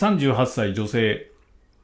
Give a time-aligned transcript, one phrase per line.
[0.00, 1.30] 38歳女性。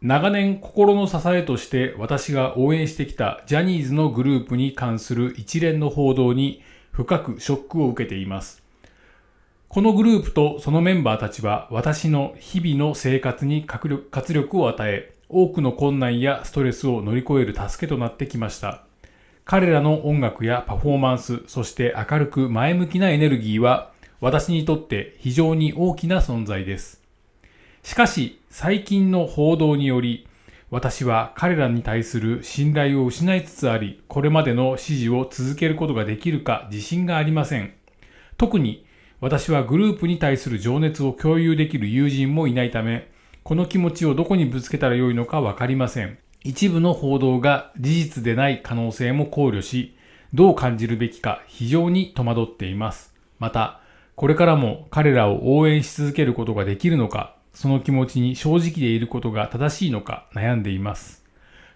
[0.01, 8.63] 長年心の支えとして私が応援してきたジャニーズのグループに関する一連の報道に深くショックを受けています。
[9.69, 18.85] このグループとそのメンバーたちは私の日々の生活に活力を与え、多くの困難やストレスを乗り越える助けとなってきました。
[19.45, 23.93] 彼らの音楽やパフォーマンス、そして明るく前向きなエネルギーは
[24.23, 26.96] 私にとって非常に大きな存在です。
[27.87, 30.27] しかし、最近の報道により、
[30.73, 37.73] 私は彼らに対する信頼を失いつつあり、これまでの支持を続けることができるか自信がありません。
[38.39, 38.85] 特に、
[39.21, 43.09] 私はグループに対する情熱を共有できる友人もいないため、
[43.45, 46.19] この気持ちをどこにぶつけたらよいのかわかりません。
[46.43, 49.97] 一部の報道が事実でない可能性も考慮し、
[50.35, 53.15] どう感じるべきか非常に戸惑っています。
[53.39, 53.81] また、
[54.17, 61.25] これからも彼らを応援し続けることができるのか、その気持ちに正直でいることが正しいのか悩んでいます。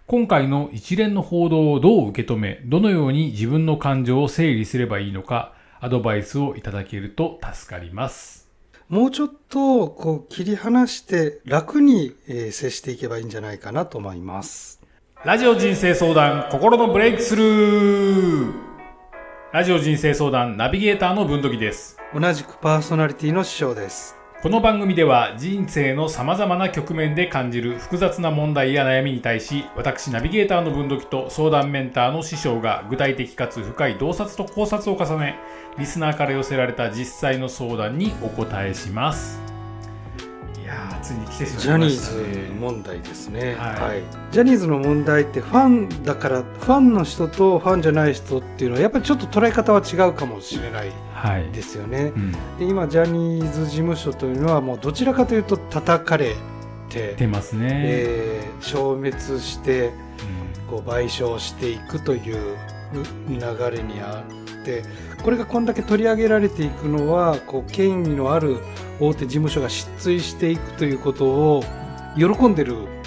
[0.06, 8.46] 今回の一連の報道をどう受け止め、どのように自分の感情を整理すればいいのか、アドバイスをいただけると助かります。
[8.90, 14.82] もうちょっとこう切り離して楽に接していけばいいんじゃないかなと思います。
[15.24, 18.52] ラジオ人生相談心のブレイクスルー
[19.54, 21.96] ラジオ人生相談ナビゲーターの文土器です。
[22.14, 24.19] 同じくパーソナリティの師匠です。
[24.42, 35.36] この番組では人生の様々な局面で感じる複雑な問題や悩みに対し、私ナビゲーターの文土器と相談メンターの師匠が具体的かつ深い洞察と考察を重ね、
[35.78, 39.42] リスナーから寄せられた実際の相談にお答えします。
[40.66, 42.22] やついに来てしまいましたね。
[42.22, 51.09] ジャニーズ問題ですね、はい、はい、ジャニーズの問題ってファンだからファンの人とファンじゃない人っていうのはやっぱりちょっと捉え方は違うかもしれない
[51.52, 51.96] ですよね。
[51.98, 56.34] はいうん、で今ジャニーズ事務所というのはもうどちらかというと叩かれ
[56.88, 62.56] て出ますね、えー、消滅して、うん、こう賠償していくという
[63.28, 63.36] 流
[63.70, 64.24] れにあ
[64.60, 64.82] って
[65.22, 68.58] これがこんだけ取り上げられていくのはこう権威のある
[68.98, 71.64] 大手事務所が失墜していくということを
[72.16, 72.99] 喜んでる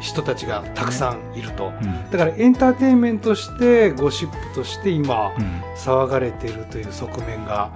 [0.00, 1.72] 人たちがたくさんいると、
[2.10, 5.32] だからエンターテインメントとしてゴシップとして今、
[5.76, 7.70] 騒がれているという側面が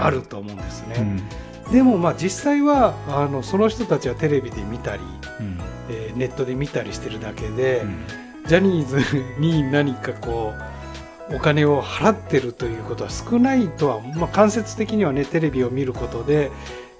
[0.00, 0.94] あると思うんですね。
[0.94, 1.04] はいう
[1.70, 5.02] ん、でもまあ実際はあのその人たちはテレビで見たり、
[5.40, 5.58] うん、
[5.90, 7.84] えー、ネットで見たりしてるだけで、
[8.46, 8.98] ジャニーズ
[9.38, 10.54] に何かこ
[11.30, 16.50] うお金を払ってるということは少ないとは、まあ、間接的にはねテレビを見ることで、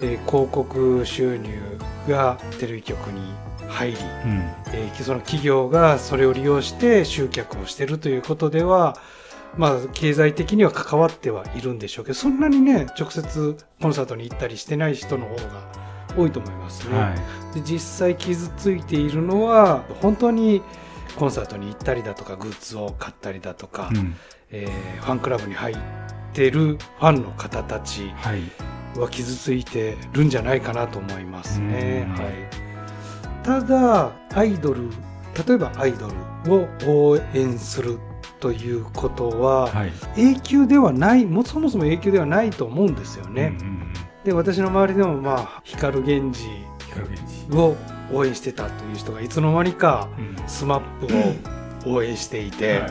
[0.01, 1.61] えー、広告収入
[2.09, 3.33] がテレビ局に
[3.71, 4.03] 入り、うん、
[4.73, 8.97] えー、その企業がそれを利用して集客をしてるということでは、
[9.57, 16.99] まあ、経済的には関わってはいるんでしょうけどそんなにね直接コンサートに行ったりしてない人の方が多いと思いますね。
[16.99, 17.15] は
[17.53, 20.63] い、で実際傷ついているのは本当に
[21.17, 24.17] コンサートに行ったりだとかグッズを買ったりだとか、うん、
[24.51, 25.77] えー、ファンクラブに入っ
[26.33, 28.13] てるファンの方たち
[28.97, 32.07] は傷ついてるんじゃないかなと思いますね。
[32.17, 32.70] はい、
[33.43, 34.91] ただアイドル
[35.47, 36.09] 例えばアイド
[36.45, 37.99] ルを応援する
[38.41, 43.57] ということは、はい、永久ではないもそもそも永久ではないと思うんですよね。
[43.61, 43.93] うんうん、
[44.25, 46.49] で私の周りでもまあ光源氏
[47.53, 47.77] を
[48.13, 50.09] 応援してたという人がいつの間にか
[50.47, 52.83] SMAP を応援していて、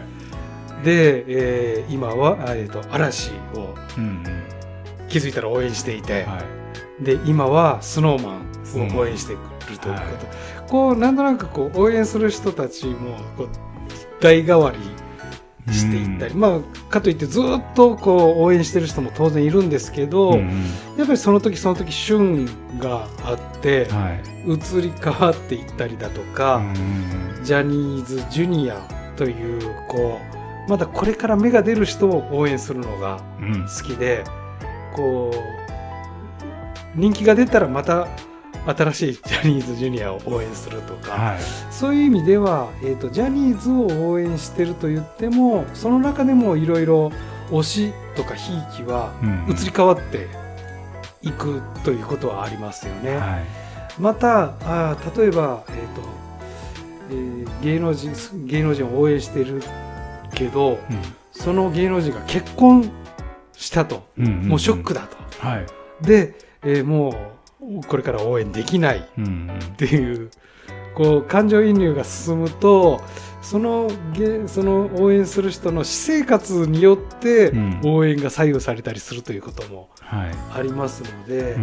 [0.84, 3.76] で、えー、今は、えーと、嵐を
[5.10, 6.26] 気づいたら応援していて、
[7.02, 13.50] で今は SnowMan を応援してくるということ、こうなんとなくこう応援する人たちもこう
[14.22, 17.44] 代替わりしていったり、まあ、かといってずっ
[17.76, 20.36] とこう応援してる人も当然いるんですけど、
[20.98, 22.46] やっぱりその時その時旬
[22.80, 26.62] があって、はい、移り変わっていったりだとか、
[27.44, 28.80] ジャニーズジュニア
[29.16, 30.20] というこ
[30.68, 33.22] うまだこれから芽が出る人を応援するのが
[33.78, 34.24] 好きで、
[34.92, 35.32] うん、こ
[36.96, 38.08] う人気が出たらまた
[38.66, 41.40] 新しいジャニーズジュニアを応援するとか、はい、
[41.72, 47.12] そういう意味では、えーと、ジャニーズを応援してると言ってもその中でもいろいろ
[47.50, 49.14] 推しとかひいきは
[49.48, 50.28] 移り変わって
[51.22, 53.18] いくということはありますよね。
[53.18, 53.46] はい、
[54.00, 56.02] またあ例えば、えーと
[57.12, 58.14] えー、芸能人
[58.46, 59.62] 芸能人を応援してる
[60.34, 60.80] けど、うん、
[61.32, 62.90] その芸能人が結婚
[63.54, 65.18] したと、うんうんうん、もうショックだと。
[65.40, 65.66] はい、
[66.02, 67.39] で、えー、もう
[67.88, 70.32] これから応援できないっていう、
[70.96, 73.02] こう感情移入が進むと
[73.42, 73.90] その
[74.48, 77.54] その応援する人の私生活によって
[77.84, 81.58] 応援が左右されたりするということもありますので、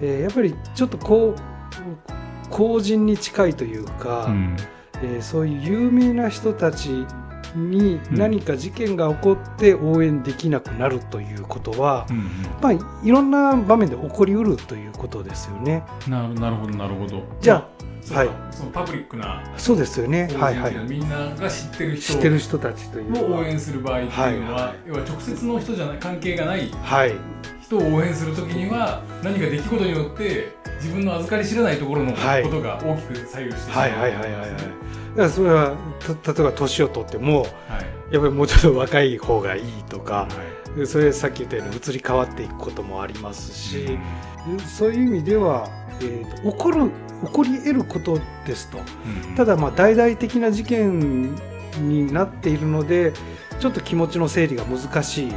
[0.00, 4.56] えやっぱりちょっとこう公人に近いというか、うん
[5.02, 7.06] えーそういう有名な人たち
[7.54, 15.84] に何か事件が起こって応援できなくなるということは、うんまあ、いろんな場面で起こりうるということですよね。
[16.06, 17.66] うんなるなるほどなるほどじゃ
[18.10, 20.28] はいそのパブリックなそうですよね。
[20.36, 20.74] はいはい。
[20.88, 23.44] みんなが知ってる人知ってる人たちというを応。
[23.44, 27.14] 援する場合っていうのは、はい要は直接の人じゃない関係がないはい。
[27.78, 32.42] 人を応援するときには何か出来事によって自分の預かり知らないところのこはい。
[32.50, 33.78] とが大きく左右してしまう。
[33.78, 34.50] はいはいはいはいはい。
[34.50, 34.62] だか
[35.16, 35.76] らそれは
[36.22, 37.50] た例えば年を取ってもはい。
[38.14, 40.28] やっぱりもうちょっと若い方がいいとか
[40.76, 43.98] はそれさっき言ったように移り変わっていくこともありますいし、
[44.66, 45.68] そういう意味では、
[46.00, 46.90] えーと起こる
[47.24, 48.78] 起こり得ることですと。
[48.78, 49.34] うん。
[49.36, 51.34] ただまあ大々的な事件
[51.78, 53.12] になっているので
[53.60, 55.32] ちょっと気持ちの整理が難しい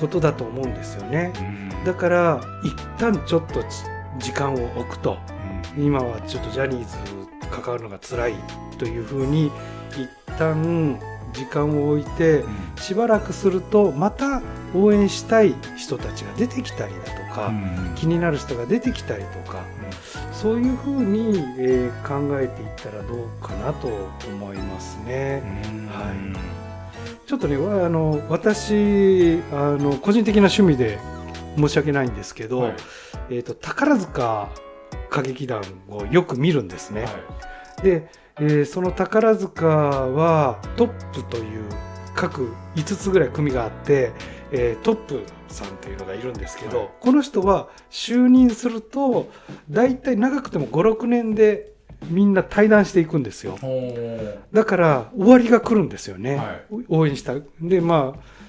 [0.00, 1.32] ことだと思うんですよね。
[1.38, 1.84] うん。
[1.84, 3.68] だから一旦ちょっとじ
[4.26, 5.18] 時間を置くと。
[5.78, 6.96] 今はちょっとジャニーズ
[7.48, 8.34] 関わるのが辛い
[8.78, 9.52] というふうに
[9.92, 10.98] 一旦
[11.32, 12.44] 時間を置いて
[12.76, 14.42] しばらくするとまた
[14.74, 17.94] 応援したい人たちが出てきたりだとか、うん。
[17.94, 19.62] 気になる人が出てきたりとか
[20.32, 23.88] そういうふうに、えー考えていったらどうかなと
[24.26, 25.42] 思いますね。
[25.70, 25.86] うん。
[25.86, 26.59] はい
[27.30, 30.98] ちょっとねわあの私あの個人的な趣味で
[31.56, 32.74] 申し訳ないんですけど、はい。
[33.30, 34.48] えー、と宝塚
[35.12, 37.04] 歌劇団をよく見るんですね。
[37.04, 37.08] は
[37.78, 37.82] い。
[37.82, 38.10] で、
[38.40, 41.68] えーその宝塚はトップという
[42.16, 44.10] 各5つぐらい組があって、
[44.50, 46.88] えートップさんというのがいるんですけど、はい。
[46.98, 49.30] この人は就任すると
[49.70, 51.74] 大体長くても56年で
[52.08, 53.58] みんな退団していくんですよ。
[54.52, 56.84] だから終わりが来るんですよね、はい。
[56.88, 57.34] 応援した。
[57.60, 58.40] でまあ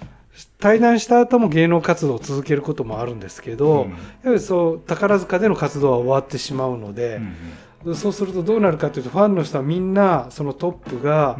[0.59, 3.89] 退団した後も芸能活動を続けることもあるんですけど、うん。
[3.89, 3.95] や
[4.30, 11.39] はりそう宝塚での活動は終わってしまうので、うんそうするとどうなるかというとファンの人はみんなそのトップが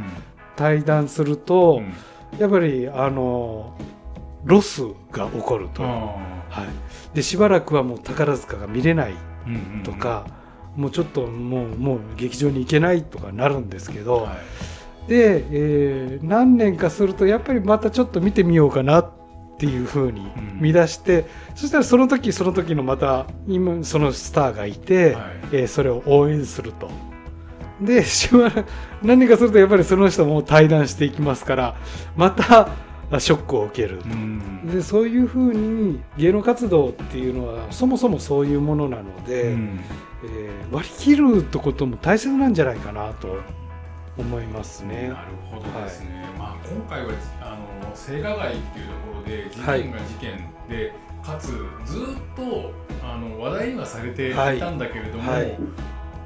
[0.56, 1.94] 対談すると、うん。
[2.40, 3.78] やっぱりあの
[4.44, 4.81] ロス
[5.12, 5.88] が起こると、あ
[6.50, 9.13] はい、でしばらくはもう宝塚が見れない
[9.84, 10.25] とか、
[10.75, 14.35] もうちょっともうもう劇場に行けないとかなるんですけど、は
[15.06, 15.09] い。
[15.09, 19.12] で、えー何年かするとやっぱりまたちょっと見てみようかなっ
[19.57, 20.57] ていうふうにん。
[20.62, 21.25] 見出して、
[21.56, 25.23] そしたらその時その時のまた今そのスターがいて、はい。
[25.51, 26.89] えーそれを応援すると。
[27.81, 28.65] で しばらく
[29.01, 31.75] 何年かするとやっぱりその人も対談していきますから
[32.15, 32.69] また
[33.09, 34.06] あショックを受けると。
[34.06, 34.67] うん。
[34.71, 39.79] でそういうふうに芸能活動っていうのはそもそもそういうものなので、うん
[40.23, 43.39] えー割り切るってことも大切なんじゃないかなと
[44.18, 45.09] 思いますね。
[45.09, 47.57] なるほどですね、まあ、今回はあ
[47.89, 52.71] の性加害っていうところで事件が事件で、かつずっと
[53.03, 55.44] あの話題にはされていたんだけれども、はい。
[55.44, 55.57] はい。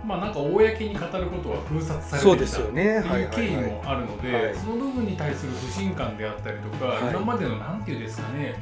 [0.06, 3.00] まあなんか公に語ることは封殺されていたそうですよね。
[3.00, 4.56] っていう経緯もあるので、はい。
[4.56, 7.14] その部分に対する不信感であったりとか、はい。
[7.14, 8.56] 今までのなんていうんですかね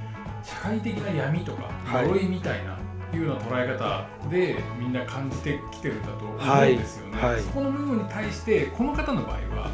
[0.44, 2.07] 社会的な闇とかはい。
[2.07, 2.73] 呪いみたいな、
[3.18, 7.33] いうような捉え方でみんな感じてきてるんだと思うんですよね、はい。
[7.33, 7.42] はい。
[7.42, 9.71] そこの部分に対してこの方の場合は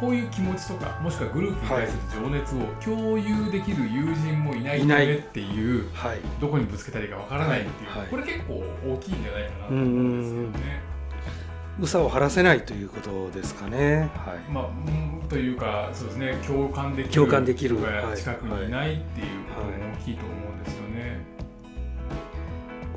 [0.00, 6.18] こういう気持ちとかもしくはグループに対する情熱を共有できる友人もいないよねっていうはい。
[6.40, 7.98] どこにぶつけたらいいかわからないっていう、はい。
[8.00, 10.98] はいこれ結構大きいんじゃないかなと思うんですよね。
[11.80, 14.10] うさを晴らせないということですかね。
[14.16, 14.52] はい。
[14.52, 14.68] まあ、う
[15.24, 17.76] んというかそうですね共感できる共感できる。
[18.16, 21.37] 近くにいないっていうことも大きいと思うんですよね。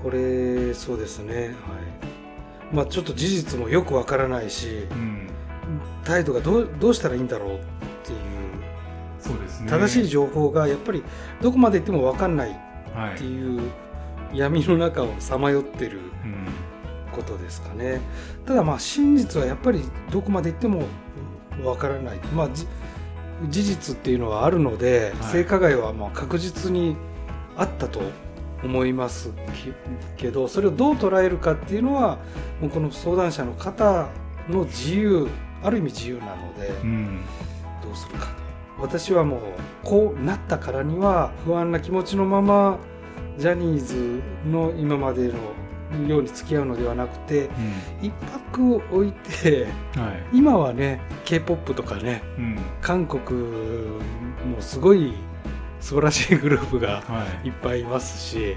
[0.03, 1.35] これそうですね。
[1.35, 1.53] はい。
[2.75, 5.29] まあちょっと事実もよくわからないし、うん、
[6.03, 7.59] 態度がどうどうしたらいいんだろうっ
[8.03, 8.19] ていう
[9.19, 11.03] そうですね正しい情報がやっぱり
[11.41, 12.53] どこまで行ってもわかんないっ
[12.95, 13.61] はいていう
[14.33, 16.47] 闇の中をさまよってるうん
[17.11, 17.99] ことですかね。
[18.45, 20.83] ただまあ真実はやっぱりどこまで行っても
[21.63, 22.19] わからない。
[22.33, 22.65] まあじ
[23.49, 26.95] 事実っていうのはあるので、はい性加害はまあ確実に
[27.57, 28.01] あったと
[28.63, 29.31] 思います。
[30.17, 32.17] けけどそれをどう捉えるかっていうのは
[32.59, 34.07] もうこの相談者の方
[34.49, 35.27] の自由
[35.63, 37.21] ある意味自由なのでうん。
[37.83, 38.27] どうするか
[38.79, 39.39] 私はもう
[39.83, 42.77] こうなったからには不安な気持ちのまま
[43.37, 47.49] ジャニーズの今までのように付き合うのではなくて
[48.01, 50.23] 一泊置いてうんはい。
[50.33, 52.59] 今はね k p o p とかねうん。
[52.81, 53.21] 韓国
[54.45, 55.13] もすごい
[55.81, 57.47] 素晴らしいグループがはい。
[57.49, 58.55] いっぱいいますし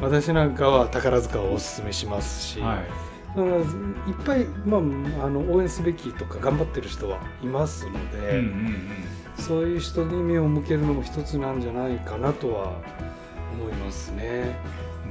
[0.00, 2.78] 私なんかは宝塚をおすすめしますし、はい。
[4.10, 4.80] いっぱい、まあ、
[5.26, 8.88] あの応援すべきとか頑張ってる人はいますので、うんうん
[9.36, 12.80] そういう人に目を向けるのも一つなんじゃないかなとは
[13.52, 14.56] 思いますね。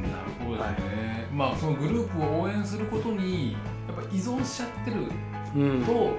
[0.02, 3.52] なるほどですね、まあそのグループを応援することに
[3.86, 4.98] やっぱ依存しちゃってる
[5.56, 5.84] うん。
[5.84, 6.16] と、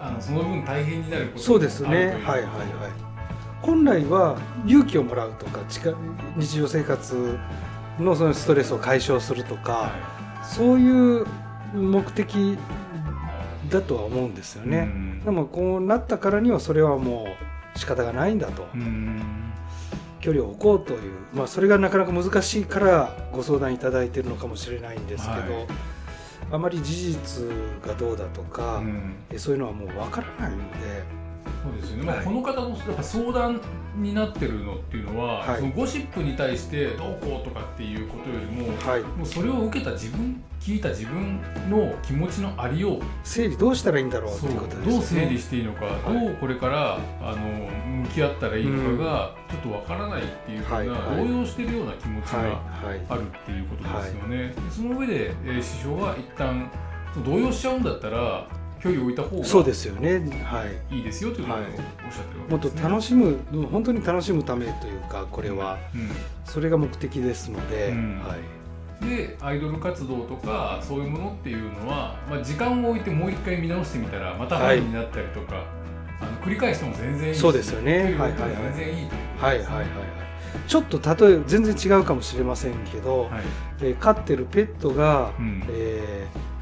[0.00, 1.88] あのその分大変になることもそうですね。
[1.88, 3.05] あるというはいはいはい
[3.66, 5.92] 本来は勇気をもらうとか近
[6.36, 7.36] 日常生活
[7.98, 11.26] のそのストレスを解消するとか、はそういう
[11.74, 12.56] 目的
[13.68, 15.24] だとは思うんですよいね、うん。
[15.24, 17.26] でもこうなったからにはそれはも
[17.74, 19.20] う仕方がないんだと、うん。
[20.20, 25.66] 距離を置こうという、まあ、それがなかなか難しいからご相談いただいているのかもしれないんですけど、はい。
[26.52, 27.44] あまり事実
[27.84, 28.82] がどうだとか、
[29.36, 31.25] そういうのはもうわからないので、
[31.66, 33.60] そうですよね、まあ、はいこの方の相談
[33.96, 35.60] になってるのっていうのは、はい。
[35.60, 43.00] そのゴシップに対してどうこうとかっていうことよりもはい、もうそれを受けた自分聞いた自分の気持ちのありよう。
[43.24, 44.92] 整理どうしたらいいんだろうっていうことですね。
[44.92, 45.88] どう整理していいのか、い。
[46.12, 47.70] どうこれからあの
[48.02, 52.44] 向き合ったらいいのかがちょっとわからないっていうふうな、動揺してるような気持ちはい。
[52.44, 53.00] がはい。
[53.08, 54.36] あるっていうことですよね。
[54.48, 56.70] でその上で、えー師匠は一旦
[57.24, 58.46] 動揺しちゃうんだったら
[58.80, 61.70] 距離を置いた方がそうですよね、はい、いいですよということをおはい。
[61.70, 62.88] っしゃってるわもっとけです、ね。
[62.90, 63.38] 楽しむ
[63.72, 65.78] 本当に楽しむためというかこれは。
[65.94, 66.10] うん。
[66.44, 68.20] それが目的ですので、うん。
[68.20, 68.36] は
[69.02, 75.64] い、でアイドル活動とかそういうものっていうのは、まあ、時間を置いてもう一回見直してみたらまたファンになったりとか、
[76.20, 78.02] あの繰り返しても全然いいしそうですよね。
[78.02, 78.30] はいはいはい。
[78.74, 79.76] 全然いいということはいですね。
[79.76, 80.26] はいはいはい
[80.66, 83.30] ちょっと例え全然違うかもしれませんけど、はい。
[83.82, 85.62] えー飼ってるペットが、うん。
[85.68, 86.55] えー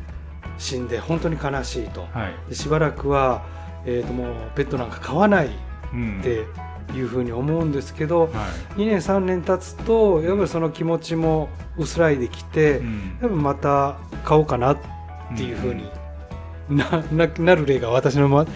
[0.58, 2.06] 死んで本当に悲しいと。
[2.12, 2.50] はい。
[2.50, 3.44] でしばらくは、
[3.86, 5.50] えー、ともうペットなんか飼わないっ
[5.92, 6.20] うん。
[6.22, 6.44] て
[6.94, 8.30] いうふうに思うんですけど、はい。
[8.80, 13.18] 2年3年経つとやっぱりその気持ちも薄らいできて、うん。
[13.22, 14.78] やっぱまた買おうかなっ
[15.36, 15.88] ていうふうに
[16.68, 18.46] な ななる例が私の、ま、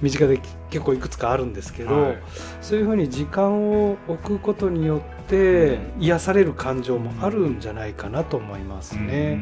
[0.00, 2.18] 身近で結構いくつかあるんですけど、はい。
[2.60, 9.14] そういうふうに時間を置くことによって癒される感情もあるんじゃないかなと思いますうんうんね。
[9.14, 9.38] うんうん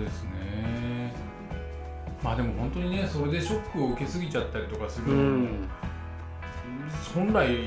[0.00, 1.14] ですね。
[2.22, 5.68] まあでも本当にねそれでショックを受けすぎちゃったりとかするうん。
[7.14, 7.58] 本来ね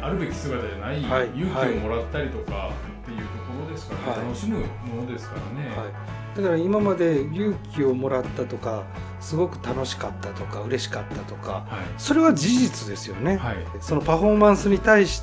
[0.00, 1.28] あるべき姿じゃないはい。
[1.36, 2.70] 勇気をもらったりとか
[3.02, 4.26] っていうところですからね、はい。
[4.28, 8.84] 楽しむものですからね、はい、だから今まで勇気をもらったとか
[9.20, 11.84] すごく楽しかったとか嬉しかったとかはい。
[11.98, 13.56] それは事実ですよね、はい。
[13.80, 15.22] そのパフォーマンスに対し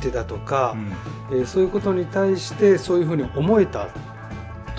[0.00, 0.74] てだとか、
[1.30, 1.38] うん。
[1.38, 3.88] えーそういうことに対してそういうふうに思えた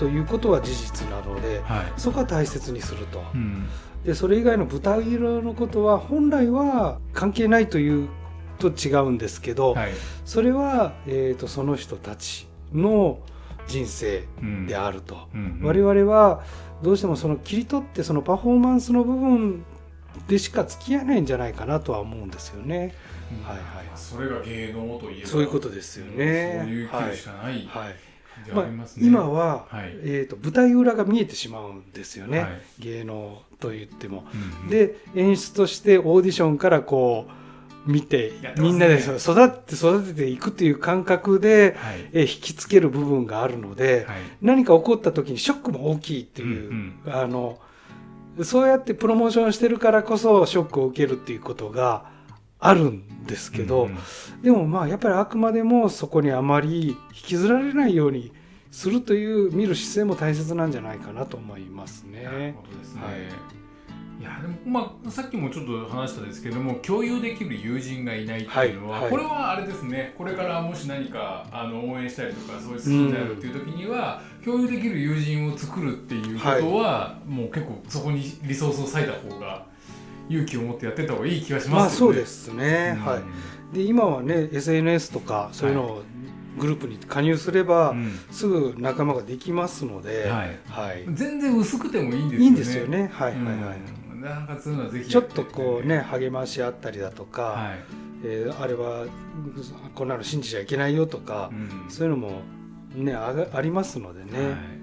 [0.02, 1.92] ということは事実なのではい。
[1.96, 3.22] そこは大切にすると。
[3.34, 3.68] うん。
[4.04, 8.08] でそれ以外の舞台裏のことは本来は関係ないという
[8.58, 9.92] と違うんですけど、はい。
[10.24, 13.20] それは、えー、とその人たちの
[13.68, 16.42] 人生うんであると、うん我々は
[16.82, 19.64] どうしてもその切り取ってそのパフォーマンスの部分
[20.26, 22.92] でしか付き合えないんじゃないかなとは思うんですよね。
[23.30, 23.44] うん。
[23.44, 23.86] はいはい。
[23.94, 26.58] それが芸能といえばそういうことですよね。
[26.64, 27.64] そういうしかない。
[27.68, 27.94] はい。
[27.94, 28.11] 感じ
[28.52, 29.94] まあね、今は、はい。
[30.02, 32.62] えー、と舞台裏が見えてしまうんですよね、はい。
[32.80, 34.24] 芸能と言っても。
[34.64, 37.26] うんで演出としてオーディションからこ
[37.86, 38.54] う見てね。
[38.58, 42.08] みんなで育って育てていくっていう感覚で、はい。
[42.12, 44.16] えー引きつける部分があるので、はい。
[44.40, 47.00] 何か起こった時にショックも大きいっていう、うん。
[47.06, 47.58] あの
[48.42, 52.06] そうやってプロモーションしてるからこそショックを受けるっていうことが
[52.64, 54.42] あるんですけど、うんうん。
[54.42, 58.32] でもまあやっぱりあくまでもそこにあまり引きずられないように
[58.70, 62.62] するという見る姿勢も大切なんじゃないかなと思いますなるねほ。
[62.72, 63.20] どですね、はい。
[64.20, 69.02] い、やでもまあさっきもちょっと話したんですけども共有できる友人がいないっていうのは、はい。
[69.02, 70.14] はいこれはあれですね。
[70.16, 79.66] これからもし何かあの応援したりとかそういう好きになるっていう時には、共有できる友人を作るっていうことは、もう結構そこにリソースを割いた方が
[80.32, 82.14] 勇気を持ってやってた方がいい気がしまあますよね。
[82.14, 83.74] そうですね、うんはい。
[83.76, 86.02] で今はね SNS とかそういうのを
[86.58, 92.44] グループに加入すれば、うんすぐ仲間ができますので、はいはい全然薄くてもいいんですよね。
[92.44, 93.10] いいんですよね。
[93.12, 93.78] はいはいはい。
[94.12, 97.78] うんなんかそういうのはぜひちょっとこうね励まし合ったりだとか、はい
[98.24, 99.06] えーあれは
[99.94, 102.42] こんなの信じちゃいけないよとか、うんそういうのも
[102.94, 104.38] ねあがありますのでね。
[104.38, 104.81] はいはい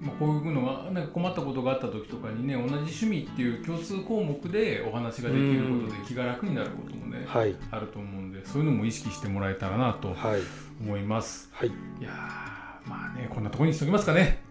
[0.00, 10.40] まあ、こういうのがなんか困ったことがあった時とかにね同じ趣味っていう共通項目でお話ができることで気が楽になることもね、はいあると思うんでそういうのも意識してもらえたらなとはい
[10.80, 11.50] 思います。
[11.52, 14.42] はいいやーまあねこんなところにしておきますかね。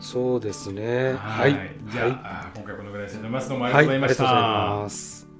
[0.00, 1.12] そうですね。
[1.12, 1.70] はいはい。
[1.90, 2.12] じゃあ、は
[2.54, 3.48] い今回このぐらいにしたいと思います。
[3.50, 4.24] どうもありはい、がとうございました。
[4.24, 5.33] ありがとうございます。